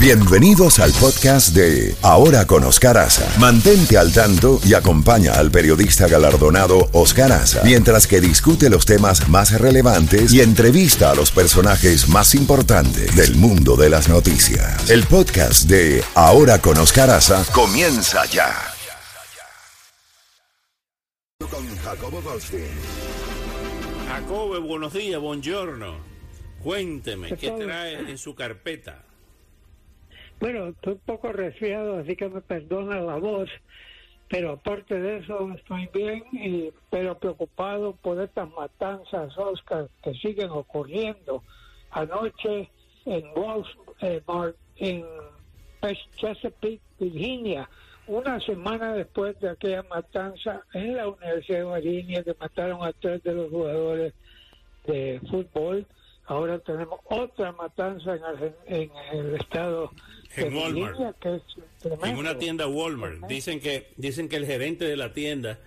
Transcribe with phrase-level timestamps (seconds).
[0.00, 3.28] Bienvenidos al podcast de Ahora con Oscar Aza.
[3.40, 9.28] Mantente al tanto y acompaña al periodista galardonado Oscar Aza mientras que discute los temas
[9.28, 14.88] más relevantes y entrevista a los personajes más importantes del mundo de las noticias.
[14.88, 18.54] El podcast de Ahora con Oscar Aza comienza ya.
[21.50, 22.68] Con Jacobo Goldstein.
[24.08, 25.96] Jacobo, buenos días, buongiorno.
[26.62, 29.07] Cuénteme, ¿qué trae en su carpeta?
[30.40, 33.50] Bueno, estoy un poco resfriado, así que me perdona la voz,
[34.28, 40.50] pero aparte de eso estoy bien, y, pero preocupado por estas matanzas, Oscar, que siguen
[40.50, 41.42] ocurriendo.
[41.90, 42.70] Anoche
[43.04, 45.04] en Walmart, en
[46.16, 47.68] Chesapeake, Virginia,
[48.06, 53.22] una semana después de aquella matanza en la Universidad de Virginia, que mataron a tres
[53.24, 54.14] de los jugadores
[54.86, 55.86] de fútbol,
[56.28, 58.16] ahora tenemos otra matanza
[58.66, 59.90] en, en el estado
[60.36, 60.98] en Walmart.
[61.82, 63.26] en una tienda Walmart.
[63.26, 65.58] Dicen que, dicen que el gerente de la tienda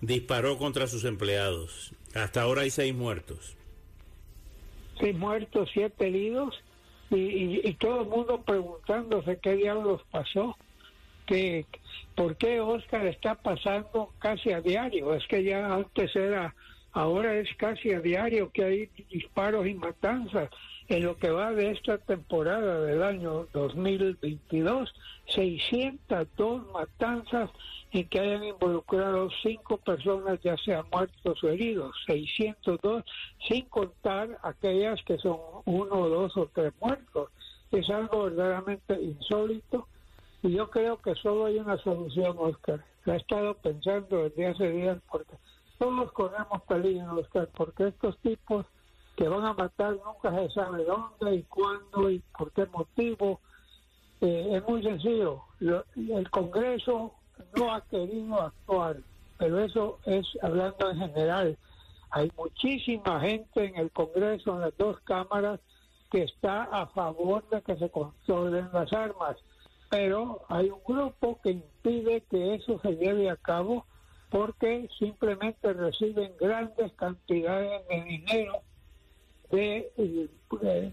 [0.00, 1.92] disparó contra sus empleados.
[2.14, 3.56] Hasta ahora hay seis muertos.
[4.98, 6.54] Seis muertos, siete heridos.
[7.10, 10.56] Y, todo el mundo preguntándose qué diablos pasó.
[11.26, 11.66] Que,
[12.14, 15.14] ¿Por qué Oscar está pasando casi a diario?
[15.14, 16.54] Es que ya antes era,
[16.96, 20.48] ahora es casi a diario que hay disparos y matanzas
[20.88, 24.94] en lo que va de esta temporada del año 2022,
[25.26, 27.50] 602 matanzas
[27.92, 33.04] en que hayan involucrado cinco personas, ya sean muertos o heridos, 602,
[33.46, 37.30] sin contar aquellas que son uno, dos o tres muertos.
[37.72, 39.86] Es algo verdaderamente insólito
[40.42, 42.82] y yo creo que solo hay una solución, Oscar.
[43.04, 45.34] La he estado pensando desde hace días porque
[45.78, 48.66] todos corremos peligro, Oscar, porque estos tipos
[49.16, 53.40] que van a matar nunca se sabe dónde y cuándo y por qué motivo.
[54.20, 55.44] Eh, es muy sencillo.
[55.60, 57.14] el Congreso
[57.56, 58.96] no ha querido actuar,
[59.38, 61.58] pero eso es hablando en general.
[62.10, 65.60] Hay muchísima gente en el Congreso, en las dos cámaras,
[66.10, 69.36] que está a favor de que se controlen las armas,
[69.90, 73.84] pero hay un grupo que impide que eso se lleve a cabo
[74.30, 78.62] porque simplemente reciben grandes cantidades de dinero
[79.50, 80.92] de, de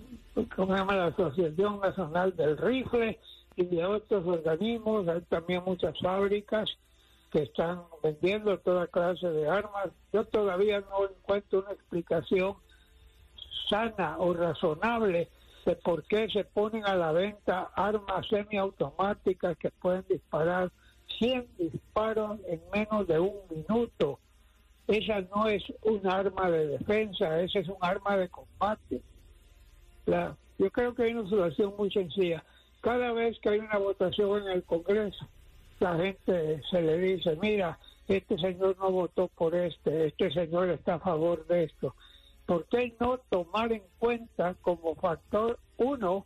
[0.55, 0.95] ¿cómo se llama?
[0.95, 3.19] la Asociación Nacional del Rifle
[3.55, 6.69] y de otros organismos, hay también muchas fábricas
[7.31, 9.89] que están vendiendo toda clase de armas.
[10.11, 12.55] Yo todavía no encuentro una explicación
[13.69, 15.29] sana o razonable
[15.65, 20.71] de por qué se ponen a la venta armas semiautomáticas que pueden disparar
[21.19, 24.19] 100 disparos en menos de un minuto
[24.87, 29.01] esa no es un arma de defensa, esa es un arma de combate.
[30.05, 32.43] La, yo creo que hay una solución muy sencilla.
[32.81, 35.25] Cada vez que hay una votación en el Congreso,
[35.79, 37.79] la gente se le dice, mira,
[38.09, 41.95] este señor no votó por este, este señor está a favor de esto.
[42.45, 46.25] ¿Por qué no tomar en cuenta como factor uno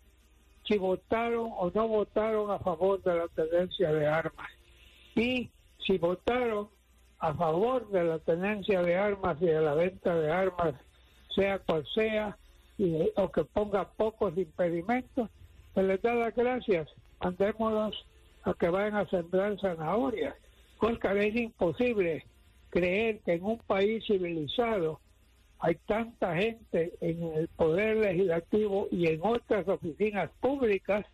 [0.66, 4.50] si votaron o no votaron a favor de la tenencia de armas?
[5.18, 6.70] Y si votaron
[7.18, 10.76] a favor de la tenencia de armas y de la venta de armas,
[11.36, 12.38] sea cual sea,
[13.16, 15.30] o que ponga pocos impedimentos,
[15.74, 16.88] se les da las gracias,
[17.20, 18.06] mandémoslos
[18.44, 20.36] a que vayan a sembrar zanahorias.
[20.80, 22.24] Oscar, es imposible
[22.70, 25.00] creer que en un país civilizado
[25.60, 31.08] hay tanta gente en el poder legislativo y en otras oficinas públicas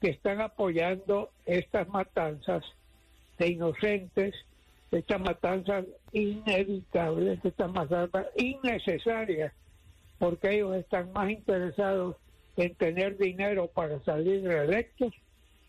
[0.00, 2.64] que están apoyando estas matanzas
[3.38, 4.34] de inocentes
[4.90, 9.52] estas matanzas inevitables, estas matanzas innecesarias,
[10.18, 12.16] porque ellos están más interesados
[12.56, 15.14] en tener dinero para salir reelectos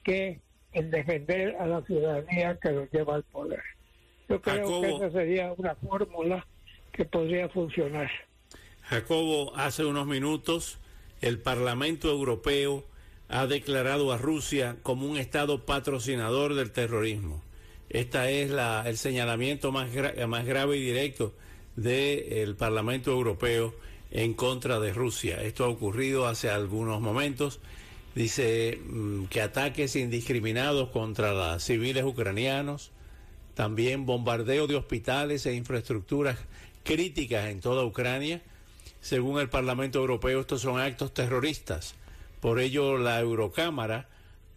[0.04, 0.40] que
[0.74, 3.62] en defender a la ciudadanía que los lleva al poder.
[4.28, 6.46] Yo creo que esa sería una fórmula
[6.92, 8.10] que podría funcionar.
[8.84, 10.80] Jacobo, hace unos minutos
[11.22, 12.84] el Parlamento Europeo
[13.32, 17.42] ha declarado a Rusia como un Estado patrocinador del terrorismo.
[17.90, 21.34] Este es la, el señalamiento más, grave y directo
[21.78, 23.74] del Parlamento Europeo
[24.12, 25.42] en contra de Rusia.
[25.44, 27.62] Esto ha ocurrido hace algunos momentos.
[28.16, 32.92] Dice mm, que ataques indiscriminados contra los civiles ucranianos,
[33.56, 36.38] también bombardeo de hospitales e infraestructuras
[36.84, 38.42] críticas en toda Ucrania.
[39.00, 41.96] Según el Parlamento Europeo, estos son actos terroristas.
[42.42, 44.10] Por ello, la Eurocámara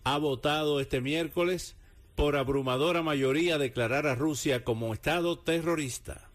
[0.03, 1.77] ha votado este miércoles
[2.17, 6.29] por abrumadora mayoría declarar a Rusia como Estado terrorista.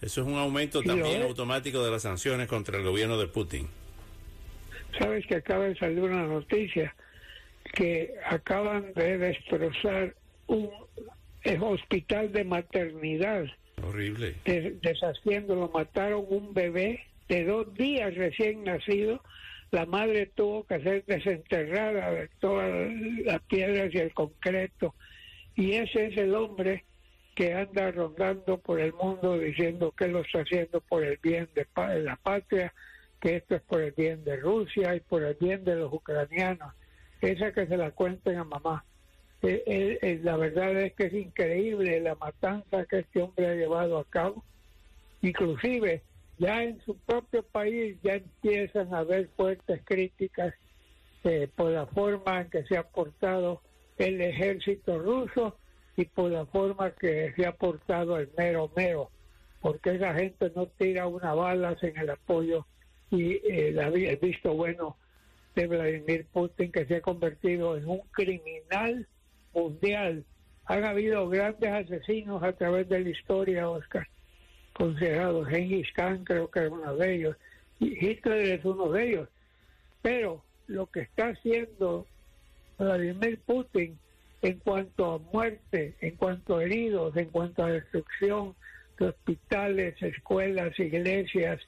[0.00, 3.68] Eso es un aumento también automático de las sanciones contra el gobierno de Putin.
[4.98, 6.94] Sabes que acaba de salir una noticia
[7.74, 10.14] que acaban de destrozar
[10.46, 10.70] un
[11.60, 13.44] hospital de maternidad.
[13.86, 14.34] Horrible.
[14.44, 19.22] deshaciéndolo, mataron un bebé de dos días recién nacido.
[19.70, 22.68] La madre tuvo que ser desenterrada de todas
[23.24, 24.94] las piedras y el concreto.
[25.54, 26.84] Y ese es el hombre
[27.34, 31.66] que anda rondando por el mundo diciendo que lo está haciendo por el bien de
[32.00, 32.72] la patria,
[33.20, 36.74] que esto es por el bien de Rusia y por el bien de los ucranianos.
[37.20, 38.84] Esa que se la cuenten a mamá.
[39.42, 43.54] Eh, eh, eh, la verdad es que es increíble la matanza que este hombre ha
[43.54, 44.44] llevado a cabo.
[45.22, 46.02] Inclusive
[46.40, 50.54] ya en su propio país ya empiezan a haber fuertes críticas
[51.54, 53.60] por la forma en que se ha portado
[53.98, 55.58] el ejército ruso
[55.98, 59.10] y por la forma que se ha portado el mero mero,
[59.60, 62.66] porque esa gente no tira una bala en el apoyo
[63.10, 64.96] y el visto bueno
[65.54, 69.06] de Vladimir Putin que se ha convertido en un criminal
[69.52, 70.24] mundial.
[70.64, 74.08] Han habido grandes asesinos a través de la historia, Oscar,
[74.80, 75.46] considerados.
[75.46, 77.36] Genghis Khan creo que es uno de ellos,
[77.78, 79.28] y Hitler es uno de ellos.
[80.00, 82.06] Pero lo que está haciendo
[82.78, 83.98] Vladimir Putin
[84.40, 88.54] en cuanto a muerte, en cuanto a heridos, en cuanto a destrucción
[88.98, 91.60] de hospitales, escuelas, iglesias,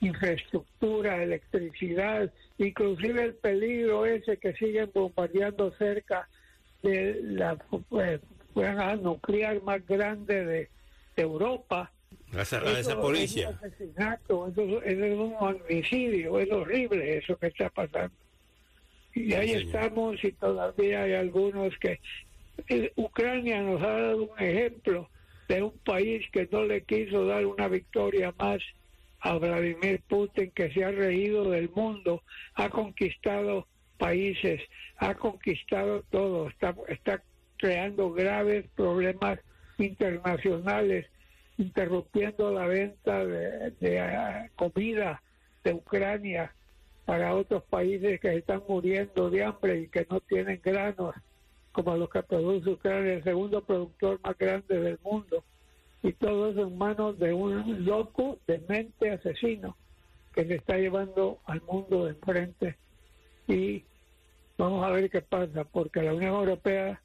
[0.00, 6.28] infraestructura, electricidad, inclusive el peligro ese que siguen bombardeando cerca
[6.82, 7.56] de la
[7.88, 8.20] pues,
[9.00, 10.68] nuclear más grande de,
[11.16, 11.92] Europa.
[12.32, 13.50] La, esa policía.
[13.50, 14.48] Es un asesinato,
[14.84, 18.14] es un homicidio, es horrible eso que está pasando.
[19.14, 22.00] Y ahí estamos y todavía hay algunos que...
[22.68, 25.08] Eh, Ucrania nos ha dado un ejemplo
[25.48, 28.62] de un país que no le quiso dar una victoria más
[29.20, 32.22] a Vladimir Putin, que se ha reído del mundo,
[32.54, 33.66] ha conquistado
[33.98, 34.62] países,
[34.98, 37.22] ha conquistado todo, está, está
[37.56, 39.38] creando graves problemas
[39.78, 41.06] internacionales,
[41.58, 45.22] interrumpiendo la venta de, ah, comida
[45.64, 46.52] de Ucrania
[47.04, 51.14] para otros países que están muriendo de hambre y que no tienen granos,
[51.72, 55.44] como los que produce Ucrania, el segundo productor más grande del mundo.
[56.02, 59.76] Y todo eso en manos de un loco, de mente asesino,
[60.34, 62.76] que le está llevando al mundo de enfrente
[63.48, 63.84] y
[64.58, 67.00] vamos a ver qué pasa, porque la Unión Europea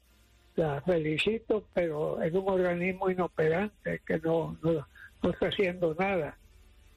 [0.56, 4.86] la felicito, pero es un organismo inoperante que no, no,
[5.30, 6.36] está haciendo nada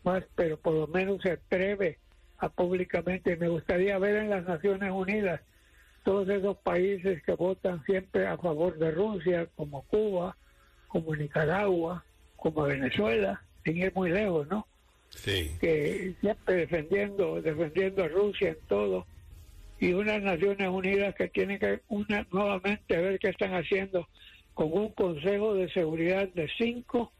[0.03, 1.97] más, pero por lo menos se atreve
[2.37, 3.37] a públicamente.
[3.37, 5.41] Me gustaría ver en las Naciones Unidas
[6.03, 10.37] todos esos países que votan siempre a favor de Rusia, como Cuba,
[10.87, 12.03] como Nicaragua,
[12.35, 14.67] como Venezuela, sin ir muy lejos, ¿no?
[15.09, 15.55] Sí.
[15.59, 19.07] Que siempre defendiendo, defendiendo a Rusia en todo
[19.79, 24.07] y unas Naciones Unidas que tienen que una, nuevamente ver qué están haciendo
[24.53, 27.11] con un Consejo de Seguridad de cinco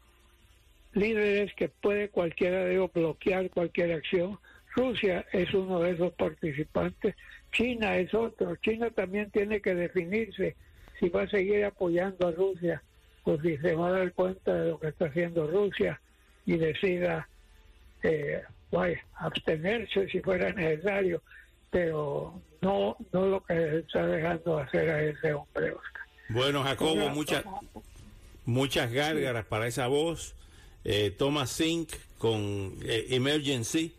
[0.92, 4.38] líderes que puede cualquiera de ellos bloquear cualquier acción.
[4.74, 7.14] Rusia es uno de esos participantes,
[7.52, 8.56] China es otro.
[8.56, 10.56] China también tiene que definirse
[10.98, 12.82] si va a seguir apoyando a Rusia
[13.24, 16.00] o si se va a dar cuenta de lo que está haciendo Rusia
[16.46, 17.28] y decida
[18.02, 18.42] eh,
[19.14, 21.22] abstenerse si fuera necesario
[21.76, 22.32] pero
[22.62, 26.02] no, no lo que está dejando hacer a ese hombre, Oscar.
[26.30, 27.44] Bueno, Jacobo, muchas
[28.46, 30.34] muchas gárgaras para esa voz.
[30.84, 33.92] Eh, toma Zinc con eh, Emergency,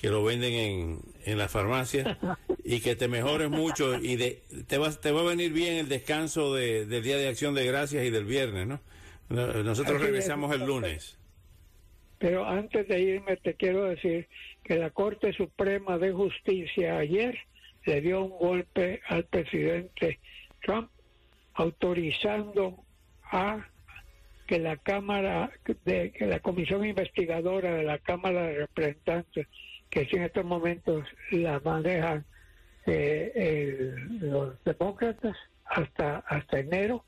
[0.00, 2.18] que lo venden en, en la farmacia,
[2.64, 5.88] y que te mejores mucho y de, te, va, te va a venir bien el
[5.88, 8.80] descanso de, del Día de Acción de Gracias y del viernes, ¿no?
[9.28, 11.16] Nosotros regresamos el lunes.
[12.24, 14.28] Pero antes de irme te quiero decir
[14.62, 17.36] que la Corte Suprema de Justicia ayer
[17.84, 20.20] le dio un golpe al presidente
[20.62, 20.88] Trump
[21.52, 22.82] autorizando
[23.24, 23.68] a
[24.46, 25.52] que la Cámara,
[25.84, 29.46] de, que la Comisión Investigadora de la Cámara de Representantes,
[29.90, 32.24] que en estos momentos la manejan
[32.86, 37.04] eh, los demócratas hasta, hasta enero,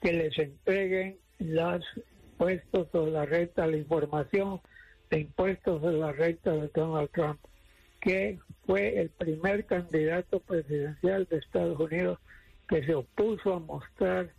[0.00, 1.82] que les entreguen las
[2.38, 4.60] impuestos sobre la renta, la información
[5.10, 7.40] de impuestos de la renta de Donald Trump,
[8.00, 12.20] que fue el primer candidato presidencial de Estados Unidos
[12.68, 14.30] que se opuso a mostrar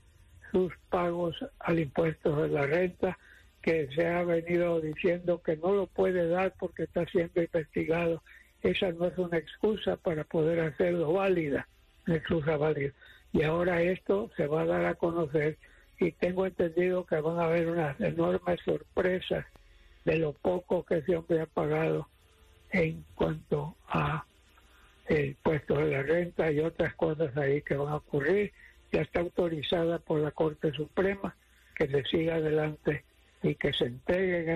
[0.51, 3.17] sus pagos al impuesto de la renta,
[3.61, 8.23] que se ha venido diciendo que no lo puede dar porque está siendo investigado.
[8.61, 11.67] Esa no es una excusa para poder hacerlo válida,
[12.07, 12.93] una excusa válida.
[13.33, 15.57] Y ahora esto se va a dar a conocer
[15.99, 19.45] y tengo entendido que van a haber unas enormes sorpresas
[20.05, 22.07] de lo poco que ese hombre ha pagado
[22.71, 24.25] en cuanto a
[25.07, 28.53] el puesto de la renta y otras cosas ahí que van a ocurrir.
[28.91, 31.35] Ya está autorizada por la Corte Suprema
[31.75, 33.03] que se siga adelante
[33.43, 34.49] y que se entreguen